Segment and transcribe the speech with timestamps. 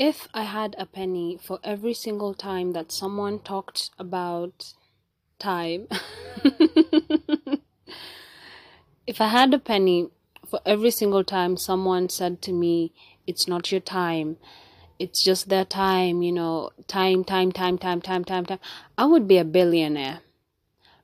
[0.00, 4.72] If I had a penny for every single time that someone talked about
[5.38, 5.88] time,
[9.06, 10.08] if I had a penny
[10.48, 12.94] for every single time someone said to me,
[13.26, 14.38] It's not your time,
[14.98, 18.60] it's just their time, you know, time, time, time, time, time, time, time,
[18.96, 20.20] I would be a billionaire.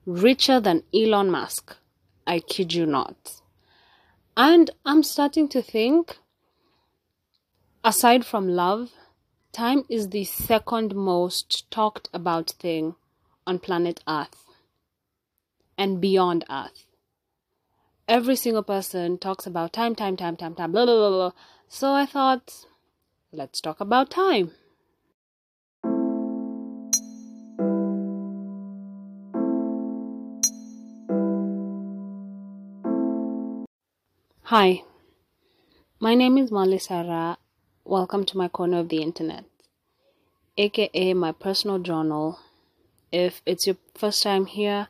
[0.07, 1.77] Richer than Elon Musk.
[2.27, 3.43] I kid you not.
[4.39, 6.17] And I'm starting to think,
[7.87, 8.91] aside from love,
[9.53, 12.97] time is the second most talked about thing
[13.47, 14.45] on planet Earth
[15.79, 16.85] and beyond Earth.
[18.09, 21.33] Every single person talks about time, time, time, time, time, blah, blah, blah, blah.
[21.69, 22.67] So I thought,
[23.31, 24.51] let's talk about time.
[34.43, 34.83] Hi,
[36.01, 37.39] my name is Molly Sarah.
[37.89, 39.45] Welcome to my corner of the internet,
[40.59, 42.41] aka my personal journal.
[43.13, 44.89] If it's your first time here,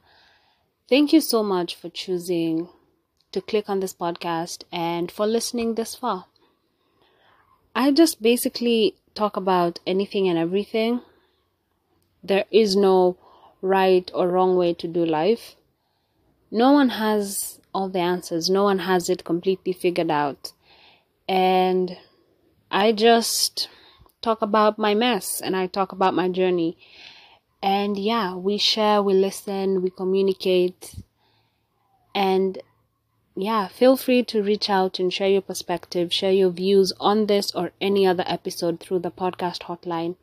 [0.89, 2.71] thank you so much for choosing
[3.33, 6.25] to click on this podcast and for listening this far.
[7.75, 11.03] I just basically talk about anything and everything.
[12.25, 13.19] There is no
[13.61, 15.55] right or wrong way to do life.
[16.51, 18.49] No one has all the answers.
[18.49, 20.53] No one has it completely figured out.
[21.28, 21.99] And
[22.77, 23.71] I just
[24.21, 26.77] talk about my mess and I talk about my journey.
[27.63, 30.95] And yeah, we share, we listen, we communicate.
[32.15, 32.59] And
[33.35, 37.51] yeah, feel free to reach out and share your perspective, share your views on this
[37.55, 40.17] or any other episode through the podcast hotline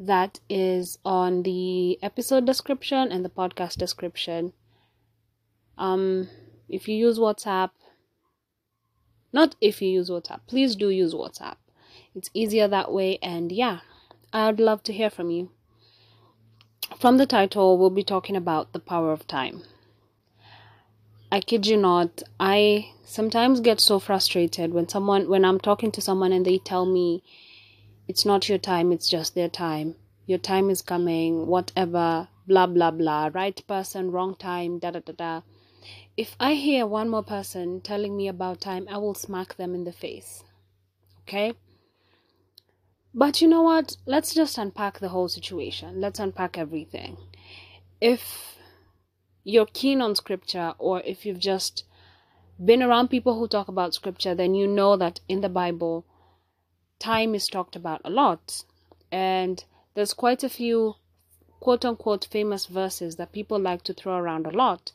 [0.00, 4.52] that is on the episode description and the podcast description.
[5.78, 6.28] Um,
[6.68, 7.70] if you use WhatsApp,
[9.32, 11.56] not if you use WhatsApp, please do use WhatsApp.
[12.14, 13.80] It's easier that way, and yeah,
[14.32, 15.50] I'd love to hear from you.
[16.98, 19.62] From the title, we'll be talking about the power of time.
[21.30, 26.02] I kid you not, I sometimes get so frustrated when someone when I'm talking to
[26.02, 27.22] someone and they tell me
[28.06, 29.94] it's not your time, it's just their time.
[30.26, 35.12] Your time is coming, whatever, blah blah blah, right person, wrong time, da da da
[35.12, 35.40] da.
[36.16, 39.84] If I hear one more person telling me about time, I will smack them in
[39.84, 40.44] the face.
[41.22, 41.54] Okay?
[43.14, 43.96] But you know what?
[44.06, 46.00] Let's just unpack the whole situation.
[46.00, 47.16] Let's unpack everything.
[48.00, 48.56] If
[49.44, 51.84] you're keen on scripture, or if you've just
[52.64, 56.06] been around people who talk about scripture, then you know that in the Bible,
[56.98, 58.64] time is talked about a lot.
[59.10, 59.62] And
[59.94, 60.94] there's quite a few
[61.60, 64.92] quote unquote famous verses that people like to throw around a lot.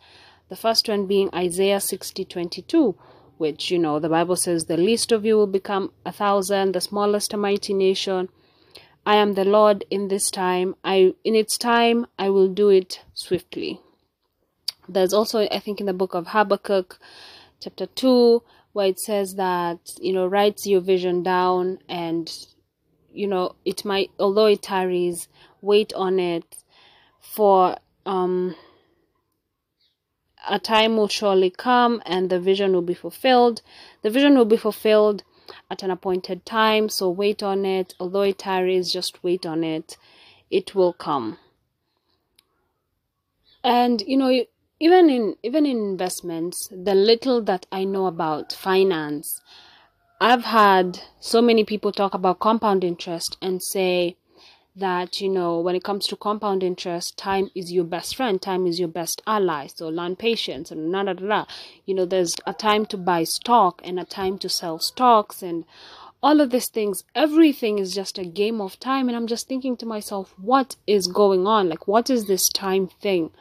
[0.49, 2.95] The first one being Isaiah 60 22,
[3.37, 6.81] which, you know, the Bible says, The least of you will become a thousand, the
[6.81, 8.29] smallest a mighty nation.
[9.05, 10.75] I am the Lord in this time.
[10.83, 13.81] I in its time I will do it swiftly.
[14.89, 16.97] There's also, I think, in the book of Habakkuk,
[17.59, 18.41] chapter 2,
[18.71, 22.31] where it says that, you know, write your vision down and,
[23.13, 25.27] you know, it might, although it tarries,
[25.61, 26.63] wait on it
[27.19, 27.75] for,
[28.05, 28.55] um,
[30.47, 33.61] a time will surely come and the vision will be fulfilled.
[34.01, 35.23] The vision will be fulfilled
[35.69, 37.93] at an appointed time, so wait on it.
[37.99, 39.97] Although it tarries, just wait on it.
[40.49, 41.37] It will come.
[43.63, 44.45] And you know,
[44.79, 49.41] even in even in investments, the little that I know about finance,
[50.21, 54.15] I've had so many people talk about compound interest and say,
[54.79, 58.67] that you know when it comes to compound interest time is your best friend time
[58.67, 59.67] is your best ally.
[59.67, 61.45] So learn patience and da, da, da,
[61.85, 65.65] you know there's a time to buy stock and a time to sell stocks and
[66.21, 67.03] all of these things.
[67.15, 69.07] Everything is just a game of time.
[69.07, 71.69] And i'm just thinking to myself what is going on?
[71.69, 73.31] Like what is this time thing?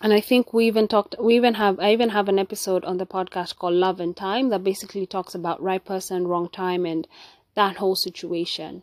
[0.00, 2.96] And i think we even talked we even have i even have an episode on
[2.96, 7.06] the podcast called love and time that basically talks about right person wrong time and
[7.54, 8.82] that whole situation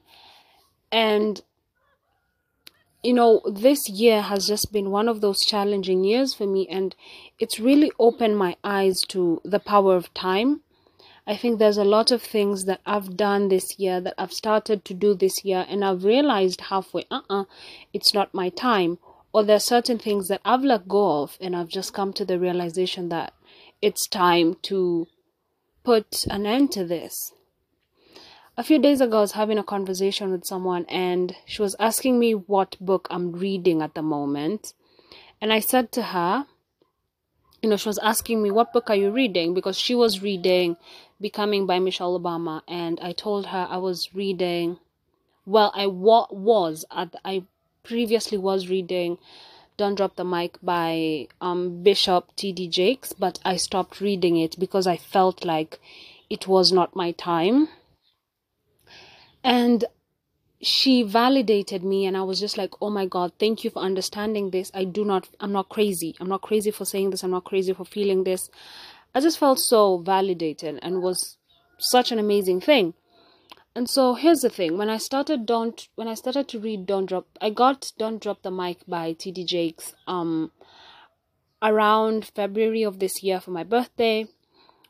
[0.91, 1.41] and
[3.03, 6.95] you know, this year has just been one of those challenging years for me, and
[7.39, 10.61] it's really opened my eyes to the power of time.
[11.25, 14.85] I think there's a lot of things that I've done this year that I've started
[14.85, 17.45] to do this year, and I've realized halfway, uh uh-uh, uh,
[17.93, 18.99] it's not my time.
[19.33, 22.25] Or there are certain things that I've let go of, and I've just come to
[22.25, 23.33] the realization that
[23.81, 25.07] it's time to
[25.83, 27.31] put an end to this
[28.57, 32.19] a few days ago, I was having a conversation with someone, and she was asking
[32.19, 34.73] me what book I'm reading at the moment.
[35.39, 36.45] And I said to her,
[37.61, 39.53] you know, she was asking me, What book are you reading?
[39.53, 40.77] Because she was reading
[41.19, 44.79] Becoming by Michelle Obama, and I told her I was reading.
[45.45, 47.43] Well, I wa- was at I
[47.83, 49.17] previously was reading
[49.77, 52.67] don't Drop the Mic by um, Bishop T.D.
[52.67, 55.79] Jakes, but I stopped reading it because I felt like
[56.29, 57.67] it was not my time.
[59.43, 59.85] And
[60.61, 64.51] she validated me and i was just like oh my god thank you for understanding
[64.51, 64.71] this.
[64.73, 66.15] I do not i'm not crazy.
[66.19, 67.23] I'm not crazy for saying this.
[67.23, 68.49] I'm not crazy for feeling this.
[69.15, 71.37] I just felt so validated and was
[71.79, 72.93] such an amazing thing.
[73.75, 74.77] And so here's the thing.
[74.77, 78.43] When i started don't when i started to read don't drop i got don't drop
[78.43, 80.51] the mic by td jakes um
[81.63, 84.27] around february of this year for my birthday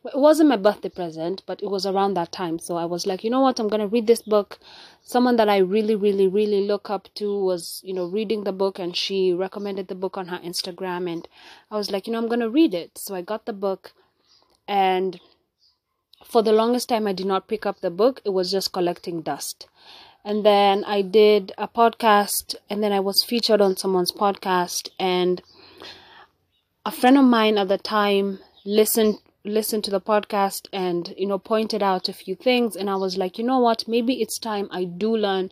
[0.06, 2.58] it wasn't my birthday present but it was around that time.
[2.60, 3.60] So i was like you know what?
[3.60, 4.60] I'm going to read this book.
[5.04, 8.80] Someone that i really really really look up to was you know reading the book
[8.80, 11.28] and she recommended the book on her instagram and
[11.70, 12.98] i was like you know i'm going to read it.
[12.98, 13.94] So i got the book
[14.68, 15.20] and
[16.26, 18.22] for the longest time i did not pick up the book.
[18.26, 19.68] It was just collecting dust.
[20.24, 25.42] And then i did a podcast and then i was featured on someone's podcast and
[26.86, 31.40] a friend of mine at the time listened listened to the podcast and you know
[31.40, 34.68] pointed out a few things and i was like you know what maybe it's time
[34.72, 35.50] i do learn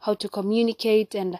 [0.00, 1.38] how to communicate and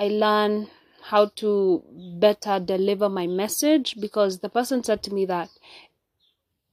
[0.00, 0.68] i learn
[1.10, 1.84] how to
[2.18, 5.48] better deliver my message because the person said to me that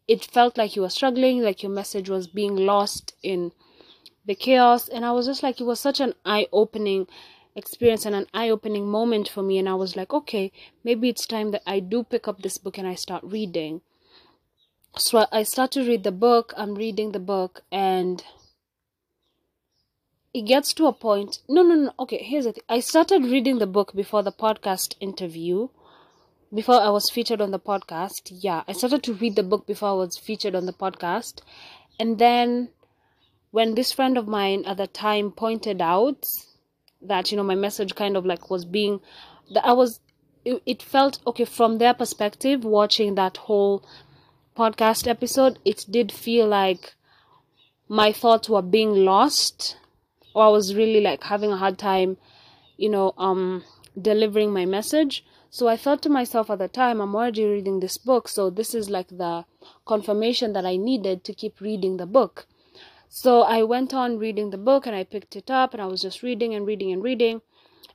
[0.08, 3.52] it felt like you were struggling, like your message was being lost in
[4.26, 4.88] the chaos.
[4.90, 7.08] And I was just like, it was such an eye opening
[7.56, 9.58] experience and an eye opening moment for me.
[9.58, 10.52] And I was like, okay,
[10.84, 13.82] maybe it's time that I do pick up this book and I start reading.
[14.96, 18.24] So I start to read the book, I'm reading the book, and
[20.36, 21.40] it gets to a point.
[21.50, 21.94] No, no, no.
[21.98, 22.64] Okay, here's the thing.
[22.70, 25.70] I started reading the book before the podcast interview
[26.54, 28.32] before I was featured on the podcast.
[28.32, 31.42] Yeah, I started to read the book before I was featured on the podcast.
[32.00, 32.70] And then
[33.50, 36.28] when this friend of mine at the time pointed out
[37.02, 39.00] that, you know, my message kind of like was being
[39.52, 40.00] that I was
[40.46, 43.84] it, it felt okay from their perspective watching that whole
[44.56, 46.94] podcast episode, it did feel like
[47.88, 49.78] my thoughts were being lost
[50.34, 52.18] or I was really like having a hard time,
[52.78, 53.64] you know, um
[54.00, 55.24] delivering my message.
[55.50, 58.74] So I thought to myself at the time, I'm already reading this book, so this
[58.74, 59.46] is like the
[59.86, 62.48] confirmation that I needed to keep reading the book.
[63.10, 66.02] So I went on reading the book and I picked it up and I was
[66.02, 67.42] just reading and reading and reading.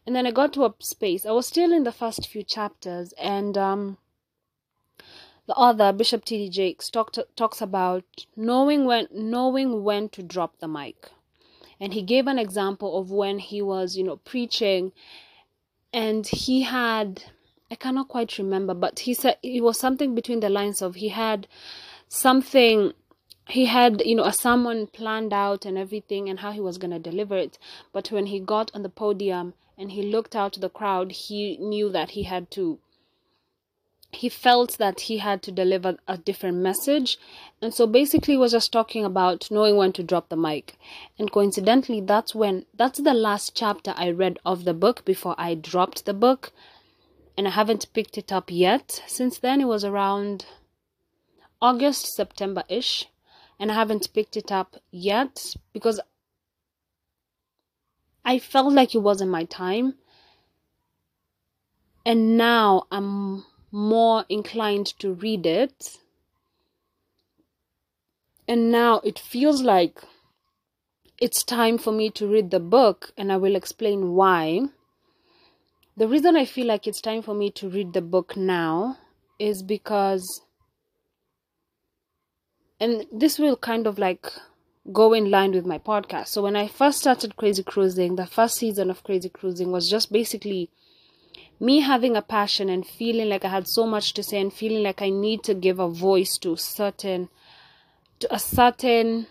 [0.07, 1.27] And then I got to a space.
[1.27, 3.99] I was still in the first few chapters and um
[5.49, 6.51] the author Bishop T.D.
[6.51, 8.05] Jakes talked, talks about
[8.37, 11.11] knowing when knowing when to drop the mic.
[11.81, 14.93] And he gave an example of when he was, you know, preaching
[15.93, 17.25] and he had
[17.71, 21.09] I cannot quite remember, but he said it was something between the lines of he
[21.09, 21.49] had
[22.09, 22.93] something
[23.49, 26.91] he had you know a sermon planned out and everything and how he was going
[26.91, 27.59] to deliver it
[27.93, 31.57] but when he got on the podium and he looked out to the crowd he
[31.57, 32.79] knew that he had to
[34.11, 37.19] he felt that he had to deliver a different message
[37.61, 40.77] and so basically was just talking about knowing when to drop the mic
[41.19, 45.55] and coincidentally that's when that's the last chapter i read of the book before i
[45.55, 46.53] dropped the book
[47.39, 49.01] and I haven't picked it up yet.
[49.07, 50.47] Since then, it was around
[51.63, 53.07] August, September ish,
[53.61, 56.01] and I haven't picked it up yet because
[58.25, 59.95] I felt like it wasn't my time.
[62.05, 65.99] And now I'm more inclined to read it.
[68.47, 70.03] And now it feels like
[71.21, 74.69] it's time for me to read the book, and I will explain why.
[75.97, 78.99] The reason I feel like it's time for me to read the book now
[79.39, 80.43] is because,
[82.81, 84.33] and this will kind of like
[84.93, 86.29] go in line with my podcast.
[86.29, 90.13] So, when I first started Crazy Cruising, the first season of Crazy Cruising was just
[90.13, 90.71] basically
[91.61, 94.83] me having a passion and feeling like I had so much to say and feeling
[94.83, 97.29] like I need to give a voice to certain
[98.21, 99.27] to a certain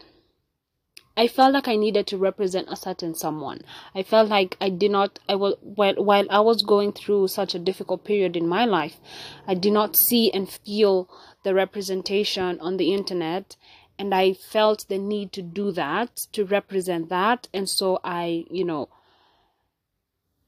[1.17, 3.61] I felt like I needed to represent a certain someone.
[3.95, 7.55] I felt like I did not I was while while I was going through such
[7.55, 8.99] a difficult period in my life,
[9.47, 11.09] I did not see and feel
[11.43, 13.55] the representation on the internet
[13.97, 18.63] and I felt the need to do that to represent that and so I, you
[18.63, 18.89] know,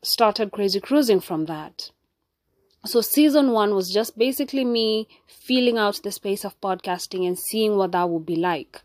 [0.02, 1.92] started crazy cruising from that.
[2.86, 7.76] So season one was just basically me feeling out the space of podcasting and seeing
[7.76, 8.82] what that would be like.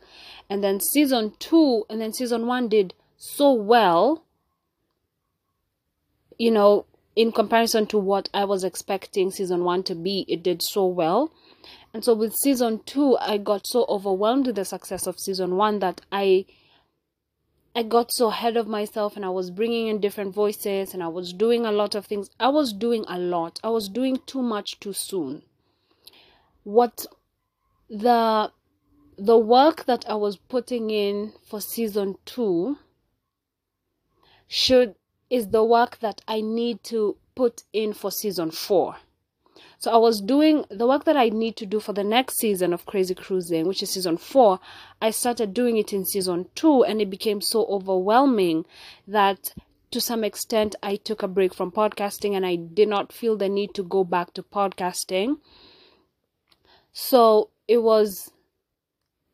[0.51, 4.25] And then season two and then season one did so well
[6.37, 6.85] you know
[7.17, 11.33] in comparison to what i was expecting season one to be it did so well.
[11.95, 15.79] And so with season two, I got so overwhelmed with the success of season one
[15.79, 16.45] that I
[17.77, 21.09] I got so ahead of myself and I was bringing in different voices and I
[21.09, 22.31] was doing a lot of things.
[22.39, 23.59] I was doing a lot.
[23.65, 25.43] I was doing too much too soon.
[26.63, 27.05] What
[27.91, 28.53] the
[29.19, 32.79] the work that I was putting in for season 2
[34.49, 34.95] should
[35.31, 38.97] is the work that I need to put in for season 4.
[39.79, 42.73] So I was doing the work that I need to do for the next season
[42.73, 44.61] of Crazy Cruising, which is season four.
[45.03, 48.65] I started doing it in season two, and it became so overwhelming
[49.07, 49.53] that
[49.91, 53.49] to some extent I took a break from podcasting and I did not feel the
[53.49, 55.37] need to go back to podcasting.
[56.93, 58.33] So it was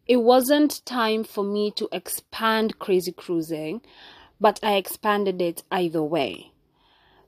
[0.06, 3.80] it wasn't time for me to expand Crazy Cruising,
[4.40, 6.50] but I expanded it either way.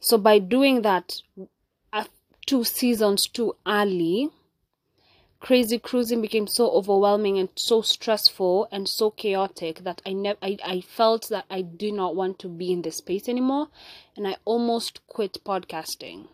[0.00, 1.22] So by doing that,
[2.46, 4.30] two seasons too early,
[5.40, 10.56] crazy cruising became so overwhelming and so stressful and so chaotic that I never I,
[10.64, 13.68] I felt that I did not want to be in this space anymore
[14.16, 16.28] and I almost quit podcasting.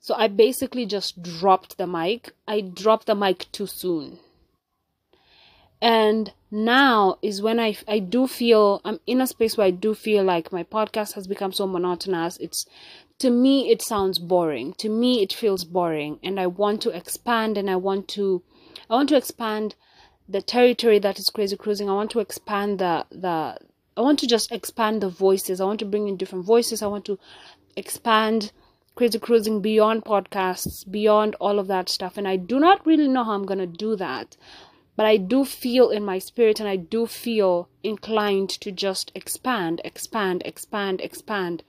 [0.00, 2.32] So I basically just dropped the mic.
[2.48, 4.18] I dropped the mic too soon.
[5.80, 9.94] And now is when I, I do feel I'm in a space where I do
[9.94, 12.36] feel like my podcast has become so monotonous.
[12.38, 12.66] It's
[13.18, 14.74] to me it sounds boring.
[14.74, 16.18] To me it feels boring.
[16.22, 18.42] And i want to expand and i want to
[18.90, 19.74] i want to expand
[20.28, 21.90] the territory that is crazy cruising.
[21.90, 23.58] I want to expand the the
[23.96, 25.60] i want to just expand the voices.
[25.60, 26.82] I want to bring in different voices.
[26.82, 27.18] I want to
[27.76, 28.52] expand
[28.94, 32.16] crazy cruising beyond podcasts beyond all of that stuff.
[32.16, 34.36] And i do not really know how i'm going to do that
[34.94, 39.80] but i do feel in my spirit and i do feel inclined to just expand
[39.84, 41.62] expand expand expand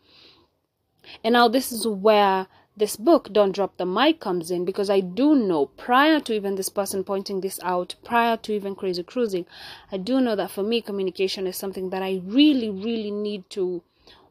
[1.24, 5.00] and now this is where this book, Don't Drop the Mic, comes in because I
[5.00, 9.46] do know prior to even this person pointing this out, prior to even Crazy Cruising,
[9.92, 13.84] I do know that for me, communication is something that I really, really need to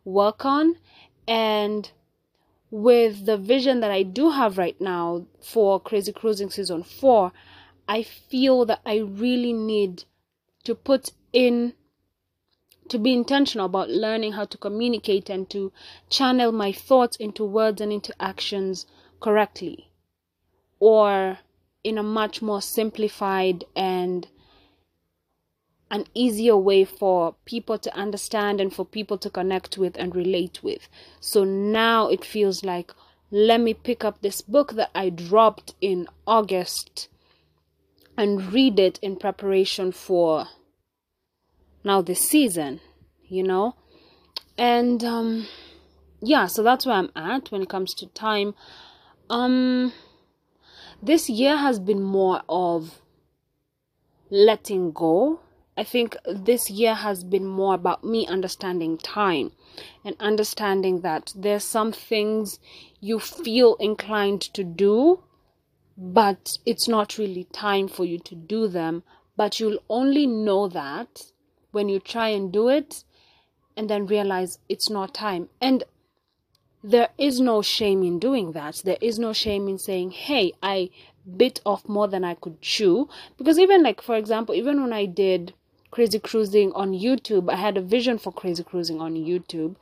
[0.04, 0.76] work on.
[1.28, 1.90] And
[2.70, 7.32] with the vision that I do have right now for Crazy Cruising Season 4,
[7.86, 10.04] I feel that I really need
[10.64, 11.74] to put in
[12.92, 15.72] to be intentional about learning how to communicate and to
[16.10, 18.84] channel my thoughts into words and into actions
[19.18, 19.88] correctly
[20.78, 21.38] or
[21.82, 24.28] in a much more simplified and
[25.90, 30.62] an easier way for people to understand and for people to connect with and relate
[30.62, 30.86] with.
[31.18, 32.92] So now it feels like
[33.30, 37.08] let me pick up this book that I dropped in August
[38.18, 40.48] and read it in preparation for
[41.84, 42.80] now this season,
[43.28, 43.76] you know?
[44.58, 45.46] And um
[46.20, 48.54] yeah, so that's where I'm at when it comes to time.
[49.30, 49.92] Um
[51.02, 53.00] this year has been more of
[54.30, 55.40] letting go.
[55.76, 59.52] I think this year has been more about me understanding time
[60.04, 62.58] and understanding that there's some things
[63.00, 65.24] you feel inclined to do,
[65.96, 69.02] but it's not really time for you to do them.
[69.34, 71.22] But you'll only know that
[71.72, 73.04] when you try and do it
[73.76, 75.48] and then realize it's not time.
[75.60, 75.84] And
[76.84, 78.82] there is no shame in doing that.
[78.84, 80.90] There is no shame in saying, hey, I
[81.36, 83.08] bit off more than I could chew.
[83.38, 85.54] Because even, like, for example, even when I did
[85.90, 89.76] Crazy Cruising on YouTube, I had a vision for Crazy Cruising on YouTube,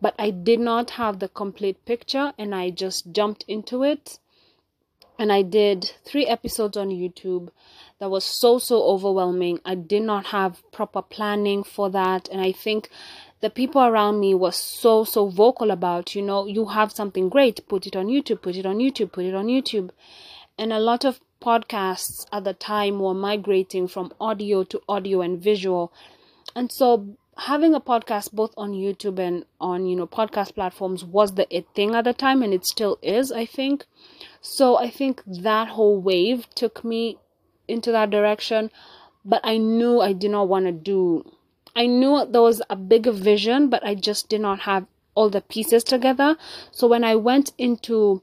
[0.00, 4.18] but I did not have the complete picture and I just jumped into it.
[5.18, 7.48] And I did three episodes on YouTube
[7.98, 9.60] that was so so overwhelming.
[9.64, 12.28] I did not have proper planning for that.
[12.28, 12.88] And i think
[13.40, 17.60] the people around me were so so vocal about you know you have something great
[17.68, 19.90] put it on youtube put it on youtube put it on youtube.
[20.56, 25.40] And a lot of podcasts at the time were migrating from audio to audio and
[25.40, 25.92] visual.
[26.56, 31.34] And so having a podcast both on youtube and on you know podcast platforms was
[31.34, 33.86] the it thing at the time and it still is i think.
[34.40, 37.18] So i think that whole wave took me
[37.68, 38.70] into that direction
[39.24, 41.30] but i knew i did not want to do
[41.76, 45.40] i knew there was a bigger vision but i just did not have all the
[45.40, 46.36] pieces together.
[46.72, 48.22] So when i went into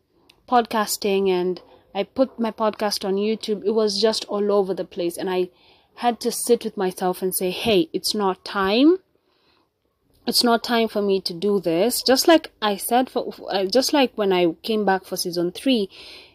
[0.50, 1.62] podcasting and
[1.94, 5.50] i put my podcast on youtube it was just all over the place and i
[5.96, 8.98] had to sit with myself and say hey it's not time
[10.28, 13.94] it's not time for me to do this just like i said for uh, just
[13.94, 15.90] like when i came back for season 3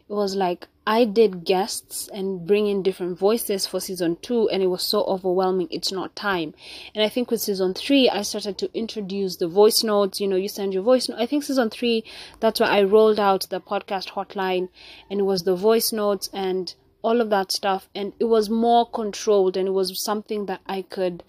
[0.09, 4.61] it was like I did guests and bring in different voices for season two, and
[4.61, 5.69] it was so overwhelming.
[5.71, 6.53] It's not time.
[6.97, 10.21] And I think with season three, I started to introduce the voice notes.
[10.21, 11.21] You know, you send your voice note.
[11.21, 12.03] I think season three,
[12.41, 14.69] that's why I rolled out the podcast hotline,
[15.09, 17.89] and it was the voice notes and all of that stuff.
[17.95, 21.23] And it was more controlled, and it was something that I could,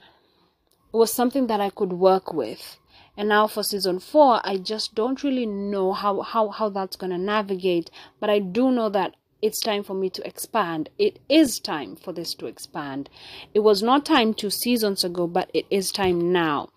[0.98, 2.78] was something that I could work with.
[3.18, 7.12] And now for season four i just don't really know how how, how that's going
[7.12, 10.90] to navigate but i do know that it's time for me to expand.
[10.98, 13.10] It is time for this to expand.
[13.54, 16.70] It was not time two seasons ago but it is time now.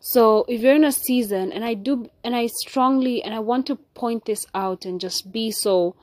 [0.00, 3.66] So if you're in a season and i do and i strongly and i want
[3.66, 5.96] to point this out and just be so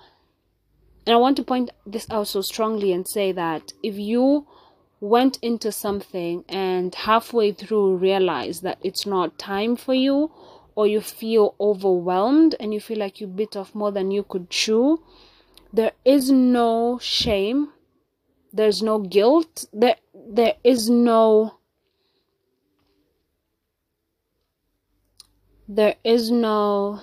[1.08, 4.48] and i want to point this out so strongly and say that if you
[5.00, 10.32] went into something and halfway through realize that it's not time for you
[10.76, 14.50] or you feel overwhelmed and you feel like you bit off more than you could
[14.50, 15.02] chew
[15.74, 17.70] there is no shame
[18.54, 21.58] there's no guilt there there is no
[25.68, 27.02] there is no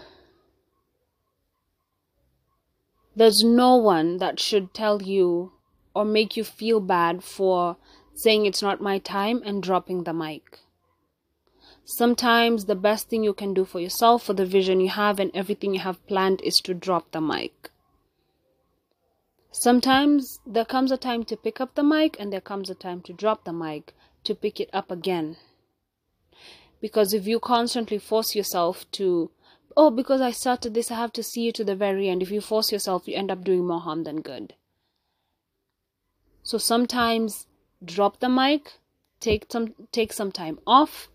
[3.14, 5.52] there's no one that should tell you
[5.94, 7.76] or make you feel bad for
[8.14, 10.60] saying it's not my time and dropping the mic.
[11.84, 15.30] Sometimes the best thing you can do for yourself, for the vision you have, and
[15.34, 17.70] everything you have planned is to drop the mic.
[19.50, 23.00] Sometimes there comes a time to pick up the mic, and there comes a time
[23.02, 23.94] to drop the mic,
[24.24, 25.36] to pick it up again.
[26.80, 29.30] Because if you constantly force yourself to,
[29.76, 32.30] oh, because I started this, I have to see you to the very end, if
[32.30, 34.54] you force yourself, you end up doing more harm than good.
[36.42, 37.46] So sometimes
[37.84, 38.72] drop the mic,
[39.20, 41.08] take some take some time off,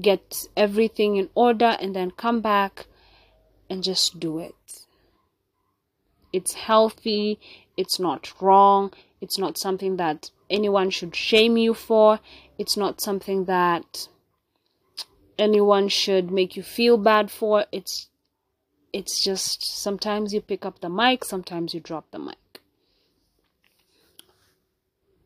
[0.00, 2.86] get everything in order and then come back
[3.68, 4.86] and just do it.
[6.32, 7.38] It's healthy,
[7.76, 12.20] it's not wrong, it's not something that anyone should shame you for,
[12.58, 14.08] it's not something that
[15.38, 17.66] anyone should make you feel bad for.
[17.72, 18.08] It's
[18.94, 22.41] it's just sometimes you pick up the mic, sometimes you drop the mic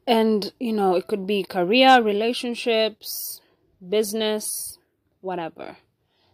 [0.07, 3.41] and you know it could be career relationships
[3.89, 4.79] business
[5.21, 5.77] whatever.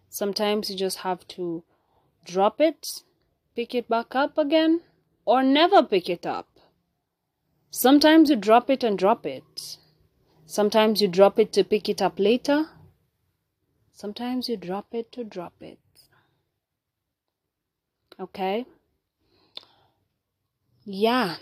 [0.08, 1.64] Sometimes you just have to
[2.24, 3.02] drop it
[3.56, 4.80] pick it back up again
[5.24, 6.48] or never pick it up.
[7.70, 9.78] Sometimes you drop it and drop it.
[10.46, 12.66] Sometimes you drop it to pick it up later.
[13.92, 15.78] Sometimes you drop it to drop it.
[18.20, 18.66] Okay?
[20.84, 21.36] Yeah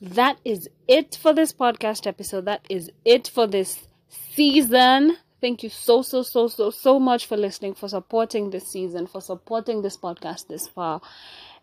[0.00, 2.44] that is it for this podcast episode.
[2.44, 5.16] That is it for this season.
[5.40, 9.20] Thank you so, so, so, so, so much for listening, for supporting this season, for
[9.20, 11.00] supporting this podcast this far.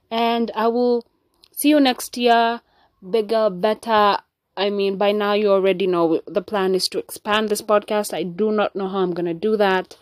[0.09, 1.05] And I will
[1.51, 2.61] see you next year.
[3.09, 4.17] Bigger, better.
[4.57, 8.13] I mean, by now you already know the plan is to expand this podcast.
[8.13, 9.97] I do not know how I'm going to do that,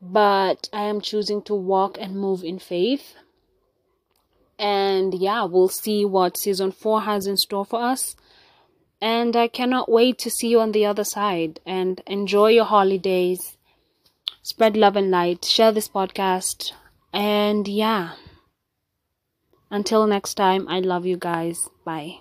[0.00, 3.16] but I am choosing to walk and move in faith
[4.60, 8.14] and yeah, we'll see what season four has in store for us.
[9.00, 13.56] And I cannot wait to see you on the other side and enjoy your holidays.
[14.42, 15.46] Spread love and light.
[15.46, 16.72] Share this podcast.
[17.12, 18.12] And yeah,
[19.70, 21.70] until next time, I love you guys.
[21.84, 22.20] Bye.